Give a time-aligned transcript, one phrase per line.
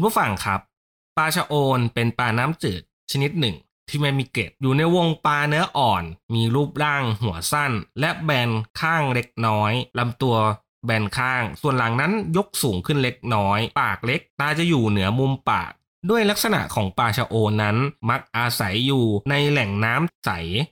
[0.00, 0.60] คุณผู้ฟังครับ
[1.16, 2.82] ปลาชะโอนเป็นปลาน้ำจืด
[3.12, 3.56] ชนิดหนึ่ง
[3.88, 6.02] ที่ไม่มีเกล็ดอยู่ในวงปลาเนื้ออ่อน
[6.34, 8.50] มีรูปร่างหัวสั้น และแบน
[8.80, 10.36] ข้างเล็กน้อยลำตัว
[10.86, 15.72] แบนข้าง ส่วนหลังนั้นยกสูงขึ้นเล็กน้อย ปากเล็ก ตาจะอยู่เหนือมุมปาก
[16.10, 17.76] ด้วยลักษณะของปลาชะโอนนั้น
[18.10, 20.30] มักอาศัยอยู่ในแหล่งน้ำใส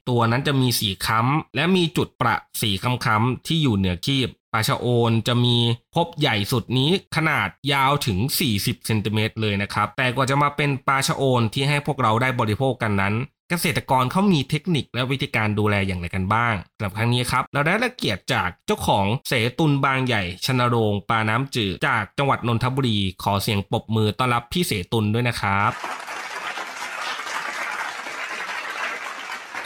[0.08, 5.56] ตัวนั้นจะมีสีค้ำและมีจุดประสีค้ำๆที่อยู่เหนือคีบ ปลาชะโอนจะมี
[5.94, 8.18] พบใหญ่สุดนี้ขนาดยาวถึง
[8.52, 13.14] 40เซนติเมตรเลยนะครับ แต่กว่าจะมาเป็นปลาชะโอนที่ให้พวกเราได้บริโภคกันนั้น
[13.50, 25.72] เกษตรกรเขามีเทคนิคและวิธีการดูแลอย่างไรกันบ้างสำหรับครั้งนี้ครับ เราได้รับเกียรติจากเจ้าของเสตุนบางใหญ่ชนโรงปลาน้ำจืดจากจังหวัดนนทบุรี ขอเสียงปรบมือต้อนรับพี่เสตุนด้วยนะครับ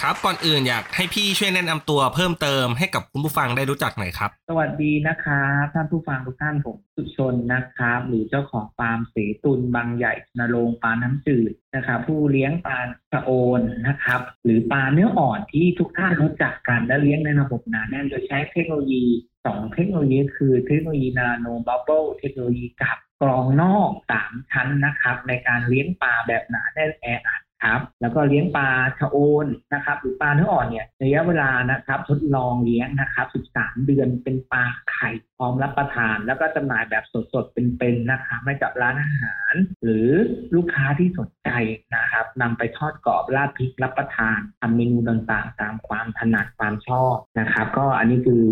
[0.07, 12.79] ครับก่อนอื่นอยากให้พี่ช่วยแนะนำตัวเพิ่มเติมให้กับคุณผู้ฟังได้รู้จักหน่อยครับ สวัสดีนะครับท่านผู้ฟังทุกท่านผมสุชนนะครับ หรือเจ้าของฟาร์มเสตุนบางใหญ่นโรงปลาน้ำจืดนะครับผู้เลี้ยงปลา
[13.13, 19.05] ชะโอนนะครับ หรือปลาเนื้ออ่อนที่ทุกท่านรู้จักกันและเลี้ยงในระบบหนาแน่นโดยใช้เทคโนโลยี
[19.47, 28.69] สองเทคโนโลยีคือเทคโนโลยี nano bubble technology กับกรองนอกสามชั้นนะครับ ในการเลี้ยงปลาแบบหนาแน่นแออัด ครับ แล้วก็เลี้ยงปลา
[28.99, 40.09] ชะโอนนะครับ หรือปลาเนื้ออ่อนเนี่ยระยะเวลานะครับ ทดลองเลี้ยงนะครับ 13 เดือนเป็นปลาไข่พร้อมรับประทาน แล้วก็จำหน่ายแบบสดๆเป็นๆนะครับให้กับร้านอาหาร หรือ
[40.57, 41.49] ลูกค้าที่สนใจ
[41.97, 48.45] นะครับนำไปทอดกรอบราดพริกรับประทานทำเมนูต่างๆ ตามความถนัดความชอบนะครับ ก็อันนี้คือ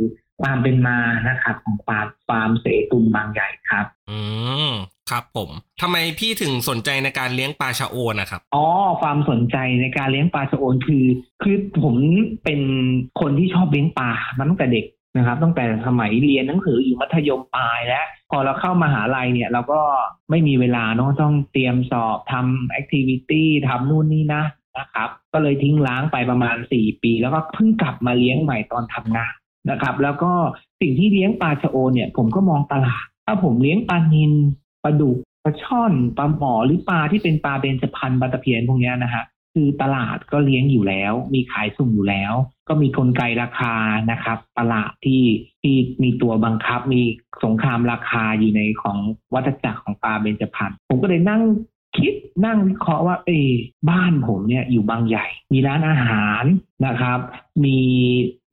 [0.42, 4.18] ความเป็นมานะครับของฟาร์มฟาร์มเสตุนบางใหญ่ครับ อื
[4.68, 4.72] ม
[5.10, 5.50] ครับผม
[5.82, 8.64] ทำไมพี่ถึงสนใจในการเลี้ยงปลาชะโอนนะครับอ๋อ
[9.00, 11.04] ความสนใจในการเลี้ยงปลาชะโอนคือ
[11.42, 11.94] คือผม
[12.44, 12.60] เป็น
[13.20, 19.80] คนที่ชอบเลี้ยงปลามาตั้งแต่เด็กนะครับตั้งแต่สมัยเรียนหนังสืออยู่มัธยมปลายแล้ว พอเราเข้ามาหาลัยเนี่ย เราก็
[20.30, 24.44] ไม่มีเวลาเนาะต้องเตรียมสอบทำแอคทิวิตี้ทำนู่นนี่นะ
[24.78, 29.34] นะครับ ก็เลยทิ้งล้างไปประมาณ4ปี แล้วก็เพิ่งกลับมาเลี้ยงใหม่ตอนทำงาน
[29.70, 30.32] นะครับ แล้วก็
[30.80, 34.32] สิ่งที่เลี้ยงปลาชะโอนเนี่ย ผมก็มองตลาด ถ้าผมเลี้ยงปลานิล
[34.84, 39.24] ปลาดุกปลาช่อนปลาหมอหรือปลาที่เป็นปลาเบญจพรรณปลาตะเพียนพวกนี้นะฮะ
[39.54, 42.32] คือตลาดก็เลี้ยงอยู่แล้ว มีขายส่งอยู่แล้ว
[42.68, 43.74] ก็มีกลไกราคา
[44.10, 45.24] นะครับ ตลาดที่
[45.62, 47.02] ที่มีตัวบังคับ มี
[47.44, 48.98] สงครามราคาอยู่ในของ
[49.34, 51.42] วัฏจักรของปลาเบญจพรรณผมก็เลยนั่ง
[51.98, 52.14] คิด
[52.46, 53.50] นั่งวิเคราะห์ว่า เออ
[53.90, 56.44] บ้านผมเนี่ยอยู่บางใหญ่ มีร้านอาหาร
[56.86, 57.18] นะครับ
[57.64, 57.78] มี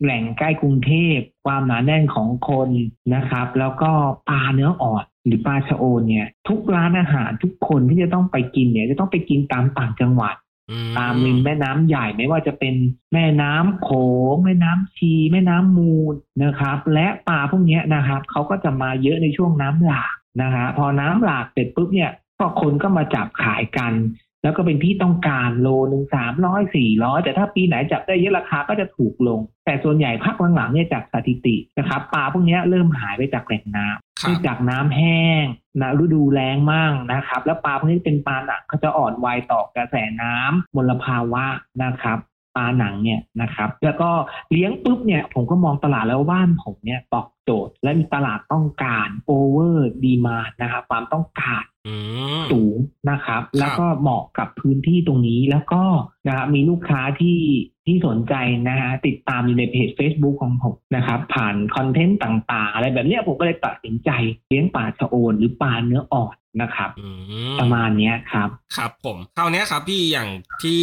[0.02, 2.70] แหล่งใกล้กรุงเทพความหนาแน่นของคน
[3.16, 3.92] นะครับ แล้วก็
[4.30, 10.36] ปลาเนื้ออ่อน หรือปลาชะโอนเนี่ย ทุกร้านอาหารทุกคนที่จะต้องไปกินเนี่ย จะต้องไปกินตามต่างจังหวัด
[10.72, 12.76] อืตามริมแม่น้ำใหญ่ไม่ว่าจะเป็น
[13.14, 13.90] แม่น้ำโข
[14.34, 23.94] งแม่น้ำชี แม่น้ำมูลนะครับ และปลาพวกเนี้ยนะครับเขาก็จะมาเยอะในช่วงน้ำหลากนะฮะพอน้ำหลากเสร็จปุ๊บเนี่ยก็คนก็มาจับขายกัน
[24.44, 35.44] แล้วก็เป็นที่ต้องการโลหนึ่งสามร้อยสี่ร้อยแต่ถ้าปีไหนจับได้เยอะราคาก็จะถูกลง แต่ส่วนใหญ่พักหลังๆเนี่ยจากสถิตินะครับปลาพวกเนี้ยเริ่มหายไปจากแหล่งน้ำครัเนื่บองจากน้ำแห้ง
[35.82, 41.46] นะฤดูแล้งมั่งนะครับ แล้วปลาพวกนี้เป็นปลาหนังเขาจะอ่อนวัยต่อกระแสน้ำมลภาวะ
[41.84, 42.20] นะครับ
[42.58, 44.10] ปลาหนังเนี่ยนะครับ แล้วก็
[44.52, 51.96] เลี้ยงปุ๊บเนี่ยผมก็มองตลาดแล้วบ้านผมเนี่ยตอบโจทย์ และมีตลาดต้องการ over demand นะครับความต้องการอื
[52.40, 52.78] มสูง
[53.10, 55.84] นะครับ แล้วก็เหมาะกับพื้นที่ตรงนี้แล้วก็
[56.28, 57.40] นะครับมีลูกค้าที่
[57.86, 58.34] ที่สนใจ
[58.70, 64.10] นะฮะติดตามอยู่ในเพจ Facebook ของผมนะครับ ผ่านคอนเทนต์ต่างๆ อะไรแบบเนี้ยผมก็เลยตัดสินใจ
[64.48, 67.08] เลี้ยงปลาชะโอนหรือปลาเนื้ออ่อนนะครับอื
[67.54, 70.30] มประมาณเนี้ยครับ ครับผมคราวเนี้ยครับพี่อย่าง
[70.64, 70.80] ที่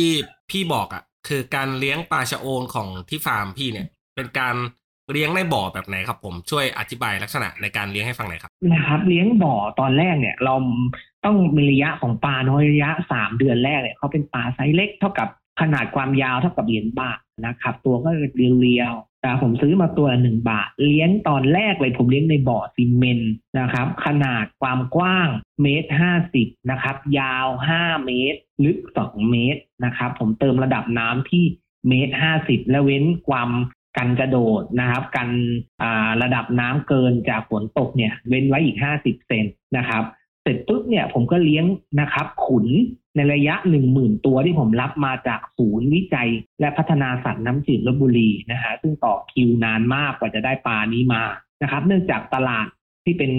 [0.51, 4.57] พี่บอกอะ่ะ คือการเลี้ยงปลาชะโอนของที่ฟาร์มพี่เนี่ย เป็นการ
[5.13, 10.55] เลี้ยงในบ่อแบบไหนครับ ผมช่วยอธิบายลักษณะในการเลี้ยงให้ฟังหน่อยครับนะครับ เลี้ยงบ่อตอนแรกเนี่ย เรา
[11.25, 15.29] ต้องมีระยะของปลาน้อยระยะสามเดือนแรกเนี่ยเขาเป็นปลาไซส์เล็กเท่ากับ
[15.61, 18.95] ขนาดความยาวเท่ากับเหรียญบาทนะครับ ตัวก็เรียว
[19.25, 25.29] ๆแต่ผมซื้อมาตัวหนึ่งบาท เลี้ยงตอนแรกเลยผมเลี้ยงในบ่อซีเมนต์นะครับ ขนาดความกว้าง
[25.63, 31.45] เมตรห้าสิบนะครับ ยาวห้าเมตร ลึกสองเมตรนะครับ ผมเติมระดับน้ำที่
[31.89, 33.51] เมตรห้าสิบและเว้นความ
[33.97, 35.29] กันกระโดดนะครับ กัน
[36.23, 39.45] ระดับน้ำเกินจากฝนตกเนี่ย เว้นไว้อีกห้าสิบเซน
[39.77, 40.05] นะครับ
[40.45, 41.65] เสร็จปุ๊บเนี่ยผมก็เลี้ยง
[42.01, 42.67] นะครับ ขุน
[43.17, 46.31] ในระยะหนึ่งหมื่นตัวที่ผมรับมาจากศูนย์วิจัย
[46.61, 51.23] และพัฒนาสัตว์น้ำจืดลบบุรีนะฮะซึ่งต่อคิวนานมากกว่าจะได้ปลานี้มา
[51.63, 52.67] นะครับ เนื่องจากตลาด
[53.05, 53.33] ที่เป็น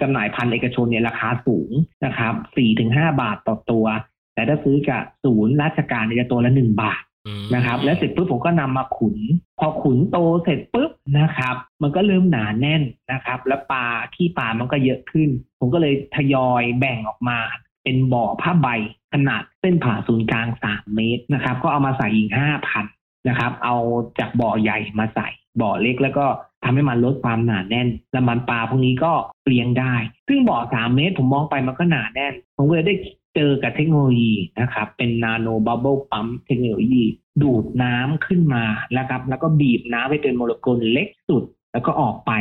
[0.00, 1.70] จำหน่ายพันธุ์เอกชนเนี่ยราคาสูง
[2.04, 3.86] นะครับสี่ถึงห้าบาทต่อตัว
[4.34, 9.16] แต่ถ้าซื้อกับศูนย์ราชการเนี่ยจะตัวละหนึ่งบาทอืมนะครับ แล้วเสร็จปุ๊บผมก็นำมาขุน
[9.58, 12.82] พอขุนโตเสร็จปุ๊บนะครับ มันก็เริ่มหนาแน่น
[13.12, 15.28] นะครับ แล้วปลาขี้ปลามันก็เยอะขึ้น
[15.66, 17.38] ผมก็เลยทยอยแบ่งออกมา
[17.84, 18.68] เป็นบ่อผ้าใบ
[19.12, 22.84] ขนาดเส้นผ่าศูนย์กลางสามเมตรนะครับ ก็เอามาใส่อีกห้าพัน
[23.28, 23.76] นะครับ เอา
[24.18, 25.28] จากบ่อใหญ่มาใส่
[25.60, 26.26] บ่อเล็กแล้วก็
[26.64, 29.12] ทำให้มันลดความหนาแน่น แล้วมันปลาพวกนี้ก็
[29.46, 29.94] เลี้ยงได้
[30.28, 32.94] ซึ่งบ่อสามเมตรผมมองไปมันก็หนาแน่น ผมก็เลยได้
[33.34, 37.04] เจอกับเทคโนโลยีนะครับ เป็นนาโนบับเบิลปั๊มเทคโนโลยี
[37.42, 42.32] ดูดน้ำขึ้นมาแล้วครับ แล้วก็บีบน้ำให้เป็นโมเลกุลเล็กสุด แล้วก็ออกไป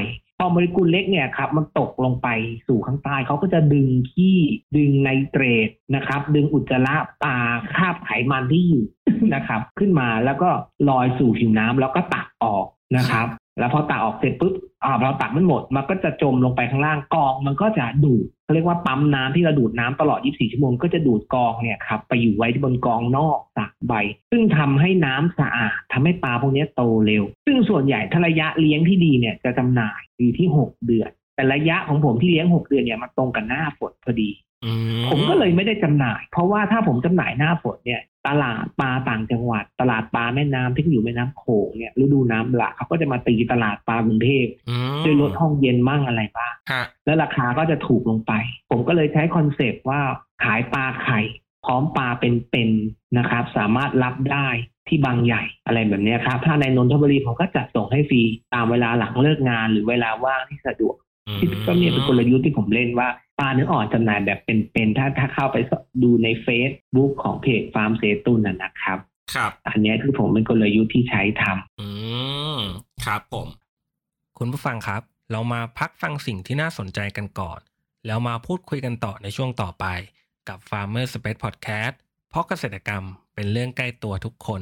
[0.46, 2.28] อโมเลกุลเล็กเนี่ยครับมันตกลงไป
[2.68, 4.38] สู่ข้างใต้เขาก็จะดึงขี้
[4.78, 7.36] ดึงไนเตรตนะครับ ดึงอุจจาระปลา
[7.74, 8.86] คราบไขมันที่อยู่
[9.34, 10.50] นะครับ ขึ้นมาแล้วก็
[10.90, 12.66] ลอยสู่ผิวน้ำแล้วก็ตักออก
[12.98, 13.28] นะครับ
[13.60, 14.54] แล้วพอตักออกเสร็จปุ๊บ
[14.84, 23.94] อ่าเราตักมันหมด มันก็จะจมลงไปข้างล่างกอง มันก็จะดูด เขาเรียกว่าปั๊มน้ำที่เราดูดน้ำตลอด 24 ชั่วโมงก็จะดูดกองเนี่ยครับไปอยู่ไว้ที่บนกองนอกตักใบ
[24.32, 34.30] ซึ่งทำให้น้ำสะอาดทำให้ปลาพวกนี้โตเร็ว ซึ่งส่วนใหญ่ถ้าระยะเลี้ยงที่ดีเนี่ยจะจำหน่ายอยู่ที่ 6 เดือน แต่ระยะของผมที่เลี้ยง 6 เดือนเนี่ยมันตรงกับหน้าฝนพอดี
[35.10, 48.34] ผมก็เลยไม่ได้จำหน่าย เพราะว่าถ้าผมจำหน่ายหน้าฝนเนี่ย ตลาดปลาต่างจังหวัด ตลาดปลาแม่น้ำที่อยู่แม่น้ำโขงเนี่ยฤดูน้ำหลากเขาก็จะมาตีตลาดปลากรุงเทพอืมด้วยลดห้องเย็นมั่งอะไรบ้างฮะแล้วราคาก็จะถูกลงไป
[48.70, 50.02] ผมก็เลยใช้คอนเซปต์ว่า
[50.44, 51.22] ขายปลาไข่
[51.66, 54.48] พร้อมปลาเป็นๆนะครับ สามารถรับได้
[54.88, 58.22] ที่บางใหญ่อะไรแบบเนี้ยครับ ถ้าในนนทบุรีผมก็จัดส่งให้ฟรี
[58.54, 60.96] ตามเวลาหลังเลิกงานหรือเวลาว่างที่สะดวก
[61.38, 63.08] ที่ก็เนี่ยเป็นกลยุทธ์ที่ผมเล่นว่า
[63.40, 65.58] ปลาเนื้ออ่อนจำหน่ายแบบเป็นๆถ้าถ้าเข้าไป
[66.04, 69.00] ดูในเฟซบุ๊กของเพจฟาร์มเซตุนนะนะครับ
[69.34, 71.88] ครับ อันเนี้ยคือผมเป็นกลยุทธ์ที่ใช้ทำอื
[72.58, 72.60] ม
[73.06, 73.48] ครับผม
[74.38, 75.02] คุณผู้ฟังครับ
[75.32, 77.60] เรามาพักฟังสิ่งที่น่าสนใจกันก่อน
[78.06, 79.86] แล้วมาพูดคุยกันต่อในช่วงต่อไป
[80.50, 81.96] กับ Farmer Space Podcast
[82.30, 83.04] เพราะเกษตรกรรม
[83.36, 84.62] เป็นเรื่องใกล้ตัวทุกคน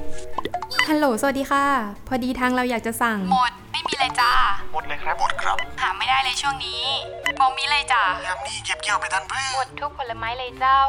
[0.93, 1.65] ฮัลโหล สวัสดีค่ะ
[2.07, 4.31] พอดีทางเราอยากจะสั่ง หมด ไม่มีเลยจ้า
[4.73, 6.83] หมดเลยครับหมดครับหาไม่ได้เลยช่วงนี้
[7.39, 10.79] บอกมีเลยจ้ายามนี้เก็บเกี่ยวไปทันเพื่อหมดทุกผลไม้เลยเจ้า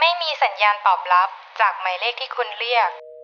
[0.00, 1.28] ไม่มีสัญญาณตอบรับ
[1.60, 2.88] จากหมายเลขที่คุณเรียก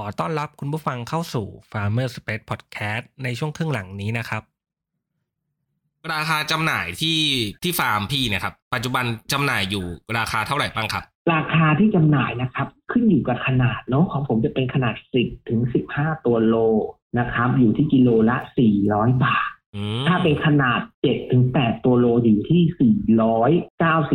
[0.00, 4.42] ขอต้อนรับคุณผู้ฟังเข้าสู่ Farmer Space Podcast ในช่วงครึ่งหลังนี้นะครับ
[6.12, 7.20] ราคาจำหน่ายที่
[7.62, 9.84] ที่ฟาร์มพี่เนะครับ ปัจจุบันจำหน่ายอยู่
[10.18, 15.60] ราคาเท่าไหร่บ้างครับ ราคาที่จำหน่ายนะครับ ขึ้นอยู่กับขนาดเนาะของผมจะเป็นขนาด 10ถึง
[15.92, 16.54] 15 ตัวโล
[17.18, 18.36] นะครับ อยู่ที่กิโลละ
[18.76, 19.55] 400 บาทอืม
[20.08, 22.92] ถ้าเป็นขนาด7ถึง8ตัวโลอยู่ที่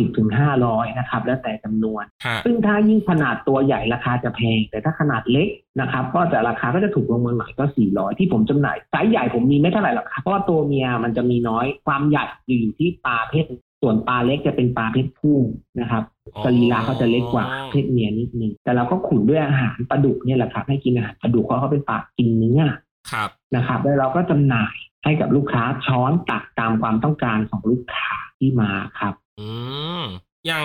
[0.08, 0.28] 490ถึง
[0.64, 5.48] 500นะครับ แล้วแต่จำนวนฮะซึ่งถ้ายิ่งขนาดตัวใหญ่ราคาจะแพง แต่ถ้าขนาดเล็ก
[5.80, 13.46] นะครับ ก็จะราคาก็จะถูกลงมาหน่อยก็400ที่ผมจำหน่ายไซส์ใหญ่ผมมีไม่เท่าไหร่หรอกครับเพราะว่าตัวเมียมันจะมีน้อยความใหญ่อยู่ที่ปลาเพศ
[13.82, 15.38] ส่วนปลาเล็กจะเป็นปลาเพศผู้
[15.80, 16.02] นะครับ
[16.44, 22.62] สรีระเขาจะเล็กกว่าเพศเมียนิดนึงแต่เราก็ขุนด้วยอาหารปลาดุกเนี่ยแหละครับให้กินอาหารปลาดุกเพราะเขาเป็นปลากินเนื้อ
[23.12, 29.48] ครับนะครับ แล้วเราก็จำหน่าย ให้กับลูกค้าช้อนตักตามความต้องการของลูกค้าที่มาครับ อื
[30.00, 30.02] ม
[30.46, 30.64] อย่าง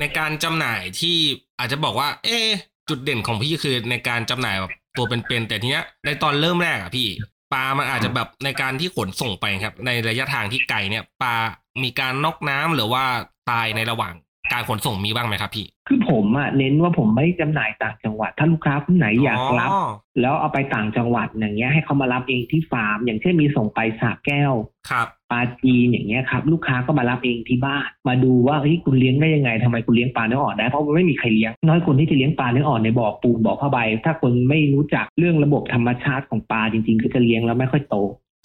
[0.00, 1.16] ในการจำหน่ายที่
[1.58, 2.48] อาจจะบอกว่า เอ๊ะ
[2.88, 7.08] จุดเด่นของพี่คือในการจำหน่ายแบบตัวเป็นๆแต่ทีเนี้ยในตอนเริ่มแรกอะพี่
[7.52, 11.34] ปลามันอาจจะแบบในการที่ขนส่งไปครับ ในระยะทางที่ไกลเนี่ยปลา
[11.82, 13.04] มีการนอกน้ำหรือว่า
[13.50, 14.14] ตายในระหว่าง
[14.52, 19.70] การขนส่งมีบ้างไหมครับพี่ คือผมอะเน้นว่าผมไม่จำหน่ายต่างจังหวัด ถ้าลูกค้าคนไหนอยากรับ
[20.20, 24.52] แล้วเอาไปต่างจังหวัดอย่างเงี้ยให้เขามารับเองที่ฟาร์ม อย่างเช่นมีส่งไปสระแก้ว
[24.90, 37.96] ครับปลาจีนอย่างเงี้ยครับ ลูกค้าก็มารับเองที่บ้าน มาดูว่าเฮ้ยคุณเลี้ยงได้ยังไงทำไมคุณเลี้ยงปลาเนื้ออ่อนได้เพราะมันไม่มีใครเลี้ยง น้อยคนที่จะเลี้ยงปลาเนื้ออ่อนในบ่อปูนบ่อผ้าใบ ถ้าคนไม่รู้จักเรื่องระบบธรรมชาติของปลาจริง ๆ ก็จะเลี้ยงแล้วไม่ค่อยโต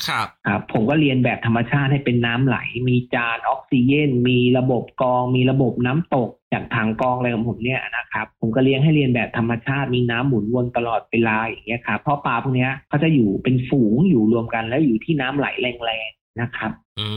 [0.07, 2.57] ครับครับผมก็เรียนแบบธรรมชาติให้เป็นน้ำไหล
[2.89, 17.07] มีจานออกซิเจนมีระบบกรอง มีระบบน้ำตกจากถังกรองอะไรของผมเนี่ยนะครับ ผมก็เลี้ยงให้เรียนแบบธรรมชาติมีน้ำหมุนวนตลอดเวลาอย่างเงี้ยครับเพราะปลาพวกเนี้ยเขาจะอยู่เป็นฝูงอยู่รวมกันแล้วอยู่ที่น้ำไหลแรงๆนะครับอื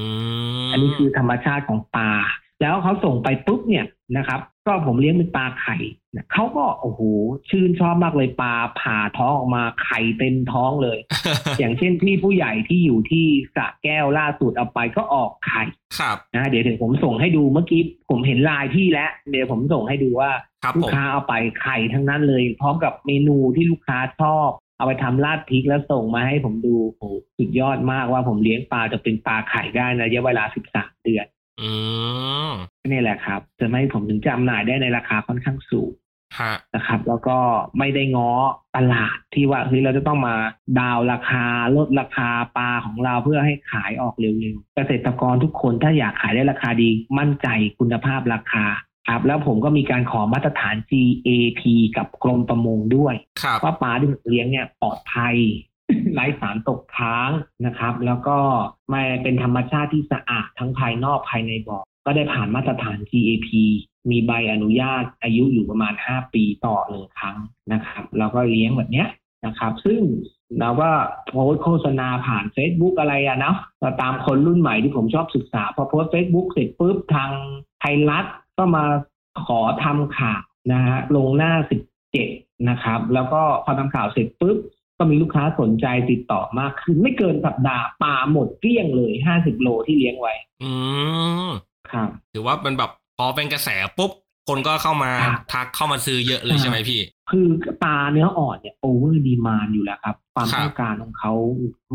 [0.67, 2.13] มอันนี้คือธรรมชาติของปลา
[2.61, 3.87] แล้วเขาส่งไปปุ๊บเนี่ย
[4.17, 5.77] นะครับ ก็ผมเลี้ยงเป็นปลาไข่
[6.13, 7.01] เนี่ยเขาก็โอ้โห
[7.51, 10.99] ชื่นชอบมากเลยปลาผ่าท้องออกมาไข่เต็มท้องเลย
[11.59, 15.63] อย่างเช่นพี่ผู้ใหญ่ที่อยู่ที่สระแก้วล่าสุดเอาไปก็ออกไข่
[15.99, 20.31] ครับนะเดี๋ยวเดี๋ยวผมส่งให้ดูเมื่อกี้ผมเห็นลายพี่แล้ว เดี๋ยวผมส่งให้ดูว่า
[20.63, 30.45] ครับลูผกมค้าเอาไปไข่ทั้งนั้นเลย พร้อมกับเมนูที่ลูกค้าชอบเอาไปทำราดพริกแล้วส่งมาให้ผมดูโอ้โหสุดยอดมากว่าผมเลี้ยงปลาจะเป็นปลาไข่ได้ในระยะเวลา
[30.75, 31.27] 13เดือน
[31.63, 31.73] อื
[32.49, 32.53] ม
[32.91, 35.91] นี่แหละครับจะไม่ให้ผมถึงจำหน่ายได้ในราคาค่อนข้างสูง
[36.41, 37.39] ฮะนะครับ แล้วก็
[37.79, 38.31] ไม่ได้ง้อ
[38.77, 40.37] ตลาดที่ว่าเฮ้ยเราจะต้องมา
[40.81, 41.45] ดาวน์ราคา
[41.77, 47.49] ลดราคาปลาของเราเพื่อให้ขายออกเร็วๆเกษตรกรทุกคนถ้าอยากขายได้ราคาดีมั่นใจ
[47.79, 48.65] คุณภาพราคา
[49.09, 51.63] ครับแล้วผมก็มีการขอมาตรฐาน GAP
[51.97, 55.37] กับกรมประมงด้วยครับว่าปลาที่ผมเลี้ยงเนี่ยปลอดภัย
[56.15, 57.31] ไร้สารตกค้าง
[57.67, 58.39] นะครับ แล้วก็
[58.91, 63.49] ไม่เป็นธรรมชาติที่สะอาดทั้งภายนอกภายในบ่อก็ได้ผ่านมาตรฐาน GAP
[64.11, 67.37] มีใบอนุญาตอายุอยู่ประมาณ 5 ปีต่อหนึ่งครั้ง
[67.73, 69.09] นะครับเราก็เลี้ยงแบบเนี้ย
[69.47, 70.01] นะครับ ซึ่ง
[70.61, 70.91] เราก็
[71.27, 77.31] โพสโฆษณาผ่าน Facebook อะไรอะเนาะเราตามคนรุ่นใหม่ที่ผมชอบศึกษา พอโพสต์ Facebook เสร็จปุ๊บทาง
[77.81, 78.25] ไทยรัฐ
[78.59, 78.85] ก็มา
[79.47, 81.53] ขอทำข่าวนะฮะลงหน้า
[82.13, 84.59] 17 นะครับ แล้วก็พอทำข่าวเสร็จปุ๊บ
[84.99, 90.73] ก็มีลูกค้าสนใจติดต่อมากขึ้น ไม่เกินสัปดาห์ปลาหมดเกลี้ยงเลย50โลที่เลี้ยงไว้ อื
[91.47, 91.49] ม
[91.93, 94.13] ครับถือว่าเป็นแบบพอเป็นกระแสปุ๊บ
[94.49, 97.01] คนก็เข้ามาครับทักเข้ามาซื้อเยอะเลยใช่ไหมพี่
[97.31, 97.47] คือ
[97.85, 101.33] ปลาเนื้ออ่อนเนี่ยโอเวอร์ดีมานอยู่แล้วครับ ความครับต้องการของเขา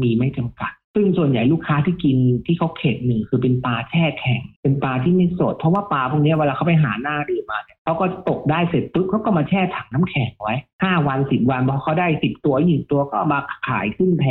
[0.01, 14.26] มีไม่จำกัด ซึ่งส่วนใหญ่ลูกค้าที่กินที่เขาเข็ดหนึ่งคือเป็นปลาแช่แข็ง เป็นปลาที่ไม่สด เพราะว่าปลาพวกเนี้ยเวลาเขาไปหาหน้าดื่มมาเนี่ยเขาก็ตกได้เสร็จปุ๊บเขาก็มาแช่ถังน้ำแข็งไว้ห้าวันสิบวันพอเขาได้สิบตัวยี่สิบตัวก็เอามาขายขึ้นแพ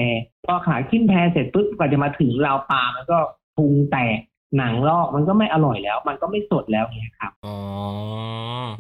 [0.47, 3.19] พอขายขึ้นแพเสร็จปุ๊บกว่าจะมาถึงเราปลามันก็
[3.57, 4.19] พุงแตก
[4.57, 7.57] หนังลอกมันก็ไม่อร่อยแล้ว มันก็ไม่สดแล้วเนี่ยครับอ๋อ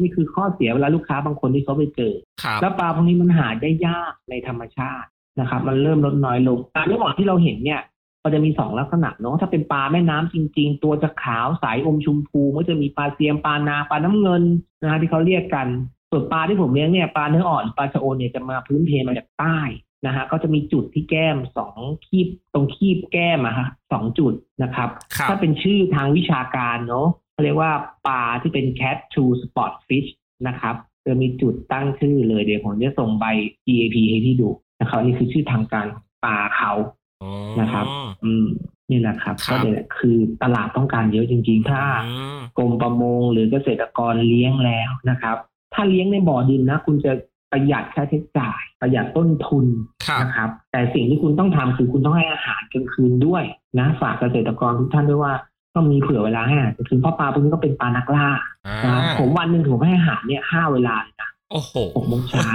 [0.01, 5.09] นี่คือข้อเสียเวลาลูกค้าบางคนที่เขาไปเจอครับแล้วปลาพวกนี้มันหาได้ยากในธรรมชาติ
[5.41, 7.81] นะครับ มันเริ่มลดน้อยลงปลาเนื้ออ่อนที่เราเห็นเนี่ย
[8.23, 14.43] ก็จะมีสองลักษณะเนาะถ้าเป็นปลาแม่น้ำจริง ๆ ตัวจะขาวใสอมชมพูก็จะมีปลาเซียมปลานาปลาน้ำเงิน
[14.83, 15.67] นะฮะที่เขาเรียกกัน
[16.11, 19.59] ส่วนปลาที่ผมเลี้ยงเนี่ยปลาเนื้ออ่อนปลาชะโอนเนี่ยจะมาพื้นเพมาจากใต้
[20.07, 24.33] นะฮะก็จะมีจุดที่แก้มสองคีบตรงคีบแก้มอะฮะสองจุด
[24.63, 27.73] นะครับครับถ้าเป็นชื่อทางวิชาการเนาะเขาเรียกว่า
[28.07, 30.11] ปลาที่เป็น cat to spot fish
[30.49, 30.75] นะครับ
[31.07, 33.25] จะมีจุดตั้งชื่อเลยเดี๋ยวผมจะส่งใบ
[33.67, 35.87] GAP ให้พี่ดู นะครับอันนี่คือชื่อทางการ
[36.25, 36.73] ปลาเขา
[37.23, 37.87] อ๋อนะครับ
[38.25, 38.47] อืม
[38.91, 45.37] นี่แหละครับครัก็บเนี่ยคือตลาดต้องการเยอะจริง ๆ ถ้าอืมกรมประมงหรือเกษตรกรเลี้ยงแล้วนะครับ
[45.75, 47.13] ถ้าเลี้ยงในบ่อดินนะ คุณจะ
[47.53, 49.67] ประหยัดค่าใช้จ่าย ประหยัดต้นทุน
[50.07, 53.43] ครับนะครับ แต่สิ่งที่คุณต้องทำคือคุณต้องให้อาหารกลางคืนด้วย
[53.79, 55.33] นะฝากเกษตรกรทุกท่านด้วยว่า
[55.75, 58.29] ต้องมีเผื่อเวลาให้อาหารกลางคืนเพราะปลาพวกนี้ก็เป็นปลานักล่า
[58.67, 62.53] อ่านะครับผมวันหนึ่งผมให้อาหารเนี่ยห้าเวลาเลยนะโอ้โหหกโมงเช้า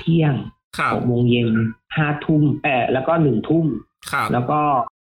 [0.00, 0.55] เที่ยงครับ
[0.94, 1.48] หกโมงเย็น
[1.96, 3.66] ห้าทุ่มเออแล้วก็หนึ่งทุ่ม
[4.12, 4.60] ครับแล้วก็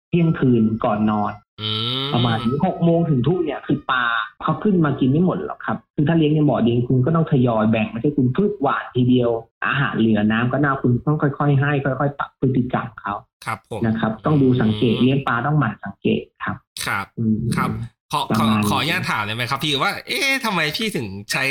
[0.10, 1.70] เที่ยงคืนก่อนนอนอื
[2.08, 4.04] มประมาณนี้หกโมงถึงทุ่มเนี่ยคือปลา
[4.44, 9.30] เขาขึ้นมากินไม่หมดหรอกครับ คือถ้าเลี้ยงในบ่อดินคุณก็ต้องทยอยแบ่งไม่ใช่คุณพืชหวานทีเดียว
[9.66, 13.14] อาหารเหลือน้ำก็น่าคุณต้องค่อยๆ ให้ ค่อยๆปรับพฤติกรรมเขา
[13.46, 16.56] ครับผมนะครับ ต้องดูสังเกตเลี้ยงปลาต้องหมั่นสังเกตครับ
[16.86, 17.70] ครับอืมครับ
[18.12, 21.44] ขอประขอมาณนี้ขออนุญาตถามเลยไหมครับ พี่ว่า เอ๊ะทำไมพี่ถึงใช้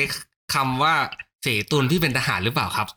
[0.54, 0.94] คำว่า
[1.44, 2.88] เสตุนพี่เป็นทหารหรือเปล่าครับ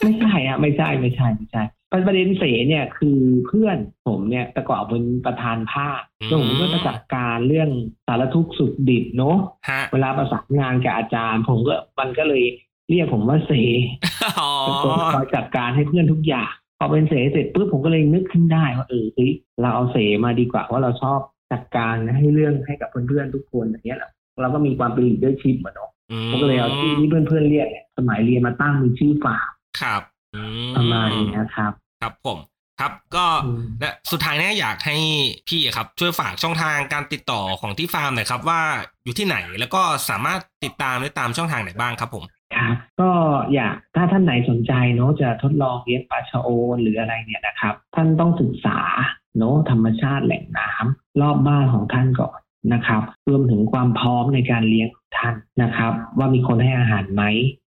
[0.00, 1.62] ไม่ใช่อะไม่ใช่ไม่ใช่ไม่ใช่
[2.06, 7.70] ประเด็นเสเนี่ยคือเพื่อนผมเนี่ยแต่ก่อนเป็นประธานภาคอืมแล้วผมก็จะจัดการเรื่อง
[8.06, 9.36] สารทุกข์สุขดิบเนาะ
[9.70, 12.44] ฮะเวลาประสานงานกับอาจารย์ ผมก็มันก็เลย
[12.90, 13.52] เรียกผมว่าเส
[14.40, 21.20] อ๋อเป็นคนคอยจัดการให้เพื่อนทุกอย่างพอเป็นเสเสร็จปุ๊บผมก็เลยนึกขึ้นได้ว่าเออเฮ้ยเราเอาเสมาดีกว่าเพราะเราชอบ
[21.52, 24.10] จัดการให้เรื่องให้กับเพื่อนๆทุกคนอย่างเงี้ยแหละ
[24.42, 25.95] เราก็มีความเป็นลีดเดอร์ชิพเหมือนเนาะอื
[26.30, 29.48] ผมก็เลยเอาชื่อที่เพื่อนๆเรียกเนี่ยสมัยเรียนมาตั้งเป็นชื่อฝาก
[29.80, 30.02] ครับ
[30.34, 30.42] อื
[30.76, 31.72] ประมาณนี้นะครับ
[32.02, 32.38] ครับผม
[32.80, 34.96] ครับก็อืมและสุดท้ายเนี่ยอยากให้
[35.48, 38.62] พี่ครับช่วยฝากช่องทางการติดต่อของที่ฟาร์มหน่อยครับ ว่า
[39.04, 42.24] อยู่ที่ไหนแล้วก็สามารถติดตามได้ตามช่องทางไหนบ้างครับผม
[42.56, 43.10] ครับก็
[43.54, 48.78] อยากถ้าท่านไหนสนใจเนาะจะทดลองเลี้ยงปลาชะโอนหรืออะไรเนี่ยนะครับ ท่านต้องศึกษา
[49.38, 52.38] เนาะธรรมชาติแหล่งน้ำรอบบ้านของท่านก่อน
[52.72, 57.22] นะครับ รวมถึงความพร้อมในการเลี้ยงของ ท่านนะครับ ว่ามีคนให้อาหารไหม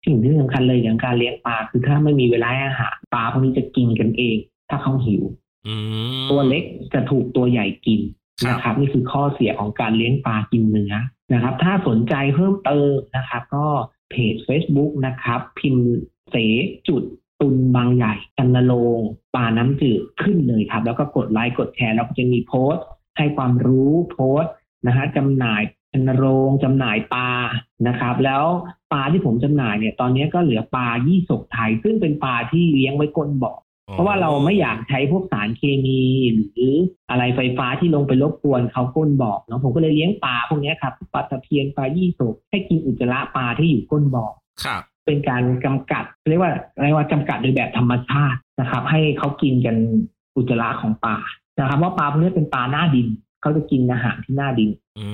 [0.06, 4.36] สิ่งที่สำคัญเลยอย่างการเลี้ยงปลาคือถ้าไม่มีเวลาให้อาหารปลาพวกนี้จะกินกันเอง
[4.70, 5.22] ถ้าเขาหิว
[5.66, 5.74] อื
[6.20, 6.64] มตัวเล็ก
[6.94, 8.00] จะถูกตัวใหญ่กิน
[8.44, 10.94] ครับนะครับ นี่คือข้อเสียของการเลี้ยงปลากินเนื้อ
[11.32, 13.66] นะครับ ถ้าสนใจเพิ่มเติมนะครับ ก็
[14.10, 15.86] เพจ Facebook นะครับ พิมพ์
[16.30, 16.36] เส
[16.88, 17.02] จุด
[17.40, 22.86] ตุนบางใหญ่จันนรงค์ปลาน้ำจืดขึ้นเลยครับ แล้วก็กดไลค์กดแชร์แล้วก็จะมีโพสต์
[23.18, 24.52] ให้ความรู้โพสต์
[24.86, 25.62] นะฮะจำหน่าย
[25.94, 27.28] จันนรงค์จำหน่ายปลา
[27.88, 28.44] นะครับ แล้ว
[28.92, 33.52] ปลาที่ผมจำหน่ายเนี่ย ตอนนี้ก็เหลือปลายี่สกไทย ซึ่งเป็นปลาที่เลี้ยงไว้ก้นบ่อ
[33.92, 36.02] เพราะว่าเราไม่อยากใช้พวกสารเคมี
[36.34, 36.72] หรือ
[37.10, 44.26] อะไรไฟฟ้าที่ลงไปรบกวนเขาก้นบ่อเนาะผมก็เลยเลี้ยงปลาพวกเนี้ยครับปลาตะเพียนปลายี่สกให้กินอุจจาระปลาที่อยู่ก้นบ่อ
[44.64, 49.76] ครับเป็นการกำกัดเรียกว่าเรียกว่าจำกัดโดยแบบธรรมชาตินะครับ ให้เขากินกัน
[50.36, 51.16] อุจจาระของปลา
[51.60, 53.08] นะครับเพราะปลาพวกนี้เป็นปลาหน้าดิน
[53.44, 55.06] เขาจะกินอาหารที่หน้าดินอื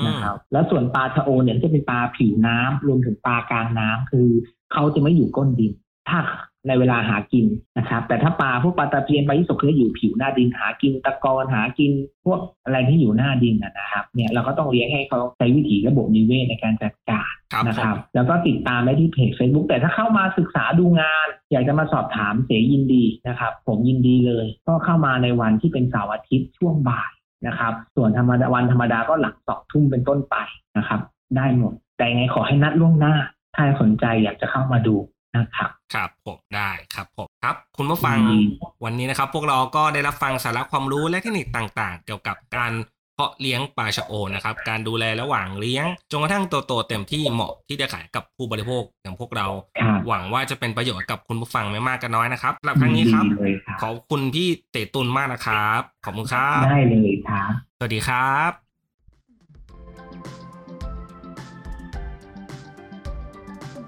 [0.00, 4.28] มนะครับ แล้วส่วนปลาชะโอนเนี่ยจะเป็นปลาผิวน้ำรวมถึงปลากลางน้ำคือ
[4.72, 5.72] เขาจะไม่อยู่ก้นดิน
[6.08, 6.20] ถ้า
[6.68, 7.46] ในเวลาหากิน
[7.78, 11.90] นะครับ แต่ถ้าปลาพวกปลาตะเพียนปลายี่สกเขาจะอยู่ผิวหน้าดินหากินตะกอนหากิน
[12.24, 27.10] พวกอะไรที่อยู่หน้าดินนะนะครับ เนี่ยเราก็ต้องเลี้ยงให้เขาใช้วิถีระบบนิเวศในการจัดการครับนะผครับมแล้วก็ติดตามได้ที่เพจ Facebook แต่ถ้าเข้ามาศึกษาดูงาน อยากจะมาสอบถามเสยินดีนะครับ ผมยินดีเลย ก็เข้ามาในวันที่เป็นเสาร์อาทิตย์ช่วงบ่าย
[27.46, 30.36] นะครับ ส่วนธรรมดาวันธรรมดาก็หลังสองทุ่มเป็นต้นไป
[30.78, 31.00] นะครับ
[31.36, 33.14] ได้หมด แต่ยังไงขอให้นัดล่วงหน้า
[33.54, 34.96] ถ้าสนใจอยากจะเข้ามาดู
[35.36, 38.46] นะครับครับผมได้ครับผมครับ คุณผู้ฟังอืม
[38.84, 42.72] วันนี้นะครับ พวกเราก็ได้รับฟังสาระความรู้และเทคนิคต่างๆ เกี่ยวกับการ
[43.18, 49.46] เพาะเลี้ยงปลาชะโอนนะครับ การดูแลระหว่างเลี้ยงจนกระทั่งโตๆเต็มที่เหมาะที่จะขายกับผู้บริโภคอย่างพวกเรา
[49.80, 58.50] ครับหวังว่าจะเป็นประโยชน์กับคุณผู้ฟังไม่มากก็น้อยนะครับสำหรับครั้งนี้ครับยิดีเลยครับ ขอบคุณพี่เตตุนมากนะครับ ขอบคุณครับได้เลยครับสวัสดีครับ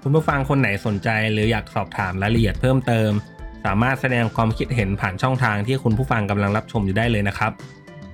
[0.01, 3.11] คุณผู้ฟังคนไหนสนใจหรืออยากสอบถามรายละเอียดเพิ่มเติม
[3.65, 7.51] สามารถแสดงความคิดเห็นผ่านช่องทางที่คุณผู้ฟังกำลังรับชมอยู่ได้เลยนะครับ